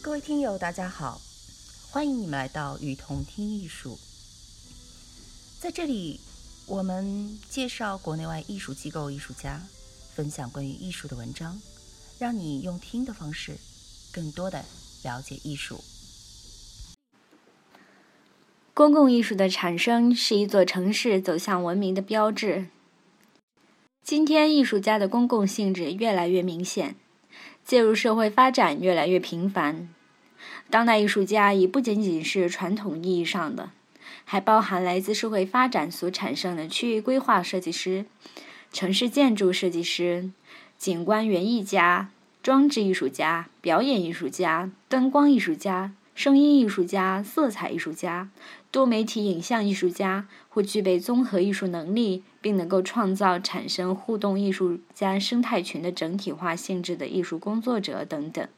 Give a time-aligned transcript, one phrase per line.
[0.00, 1.20] 各位听友，大家好，
[1.90, 3.98] 欢迎你们来到雨桐听艺术。
[5.58, 6.20] 在这里，
[6.66, 9.60] 我们介绍国内外艺术机构、艺术家，
[10.14, 11.60] 分享关于艺术的文章，
[12.18, 13.58] 让你用听的方式，
[14.12, 14.64] 更多的
[15.02, 15.82] 了解艺术。
[18.72, 22.68] 公共艺术的产生是一座城市走向文明的标志。
[24.04, 26.94] 今天，艺术家的公共性质越来越明显，
[27.64, 29.92] 介入社会发展越来越频繁。
[30.70, 33.70] 当代艺术家已不仅仅是传统意义上的，
[34.24, 38.04] 还包含来自社会发展所产生的区域规划设计师、
[38.72, 40.30] 城市建筑设计师、
[40.76, 42.10] 景观园艺家、
[42.42, 45.92] 装置艺术家、表演艺术家、灯光艺术家。
[46.14, 48.28] 声音艺术家、色彩艺术家、
[48.72, 58.48] 多媒体影像艺术家，或具备综合艺术能力，并能够创造产生互动艺术家生态群的整体化性质的艺术工作者等等。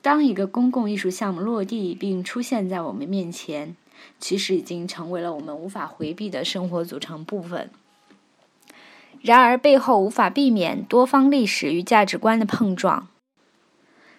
[0.00, 3.76] 当一个公共艺术项目落地并出现在我们面前，
[4.20, 7.70] 其实已经成为了我们无法回避的生活组成部分。
[9.20, 13.08] 然而，背后无法避免多方历史与价值观的碰撞。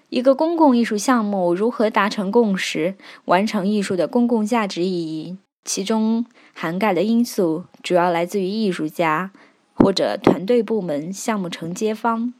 [0.10, 5.38] 一个公共艺术项目如何达成共识，完成艺术的公共价值意义？
[5.64, 9.32] 其中涵盖的因素主要来自于艺术家
[9.74, 12.34] 或者团队、部门、项目承接方，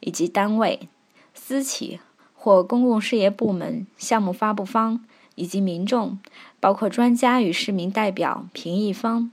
[0.00, 0.88] 以及单位、
[1.32, 2.00] 私企
[2.42, 6.18] 或公共事业部门、项目发布方以及民众，
[6.58, 9.30] 包括专家与市民代表、评议方。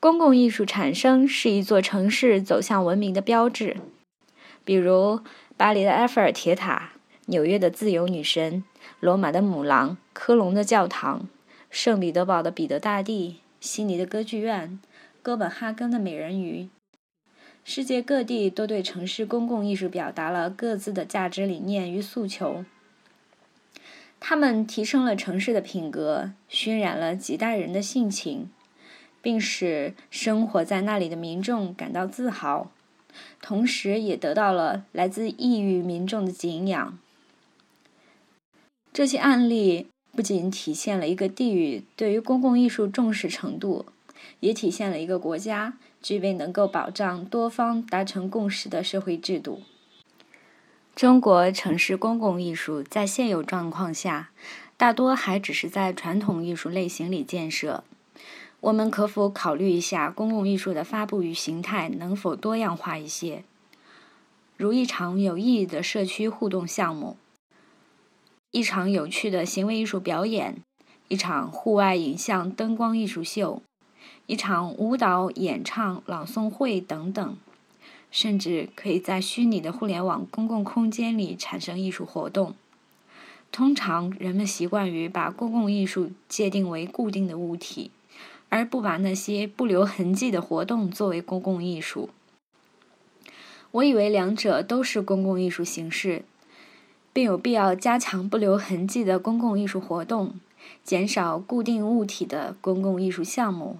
[0.00, 3.76] 公共艺术产生是一座城市走向文明的标志，
[4.64, 5.20] 比如。
[5.54, 6.92] 巴黎的埃菲尔铁塔，
[7.26, 8.64] 纽约的自由女神，
[8.98, 11.28] 罗马的母狼，科隆的教堂，
[11.70, 14.80] 圣彼得堡的彼得大帝，悉尼的歌剧院，
[15.22, 16.68] 哥本哈根的美人鱼。
[17.64, 22.64] 世界各地都对城市公共艺术表达了各自的价值理念与诉求。
[24.18, 28.50] 他们提升了城市的品格，熏染了几代人的性情，
[29.20, 32.70] 并使生活在那里的民众感到自豪。
[33.40, 36.98] 同时，也得到了来自异域民众的敬仰。
[38.92, 43.86] 这些案例不仅体现了一个地域对于公共艺术重视程度，
[44.40, 49.62] 也体现了一个国家具备能够保障多方达成共识的社会制度。
[50.94, 54.30] 中国城市公共艺术在现有状况下，
[54.76, 57.84] 大多还只是在传统艺术类型里建设。
[58.60, 63.42] 我们可否考虑一下，公共艺术的发布与形态能否多样化一些？
[64.56, 67.16] 如一场有意义的社区互动项目，
[68.52, 70.62] 一场有趣的行为艺术表演，
[71.08, 73.62] 一场户外影像灯光艺术秀，
[74.26, 77.36] 一场舞蹈演唱朗诵会等等，
[78.10, 82.54] 甚至可以在虚拟的互联网公共空间里产生艺术活动。
[83.50, 87.90] 通常，人们习惯于把公共艺术界定为固定的物体。
[88.54, 92.10] 而不把那些不留痕迹的活动作为公共艺术。
[93.70, 96.26] 我以为两者都是公共艺术形式，
[97.14, 100.34] 并有必要加强不留痕迹的公共艺术活动，
[100.84, 103.78] 减少固定物体的公共艺术项目。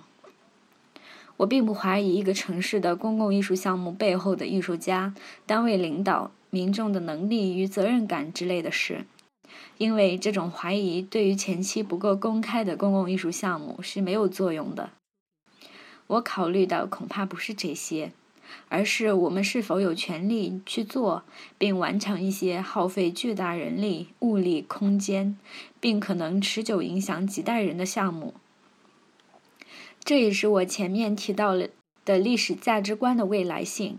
[1.38, 5.14] 我并不怀疑一个城市的公共艺术项目背后的艺术家、
[5.46, 9.06] 单位领导、民众的能力与责任感之类的事。
[9.78, 14.90] 因为这种怀疑对于前期不够公开的公共艺术项目是没有作用的。
[16.06, 18.12] 我考虑的恐怕不是这些，
[18.68, 21.24] 而是我们是否有权利去做
[21.58, 25.38] 并完成一些耗费巨大人力、物力、空间，
[25.80, 28.34] 并可能持久影响几代人的项目。
[30.12, 31.68] 这也是我前面提到了
[32.04, 33.98] 的历史价值观的未来性，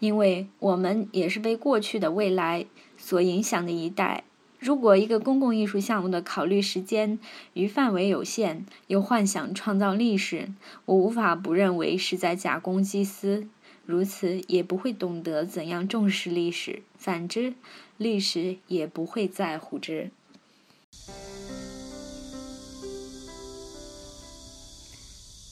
[0.00, 2.66] 因为我们也是被过去的未来
[2.96, 4.24] 所影响的一代。
[4.58, 7.20] 如果一个公共艺术项目的考虑时间
[7.52, 10.48] 与范围有限，又幻想创造历史，
[10.86, 13.46] 我无法不认为是在假公济私。
[13.86, 17.54] 如此，也不会懂得怎样重视历史；反之，
[17.96, 20.10] 历史也不会在乎之。